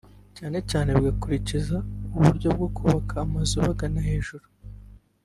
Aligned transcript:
cyane 0.37 0.57
cyane 0.69 0.89
bagakurikiza 0.95 1.77
uburyo 2.17 2.47
bwo 2.55 2.67
kubaka 2.75 3.13
amazu 3.25 3.55
bagana 3.65 3.99
hejuru 4.09 4.45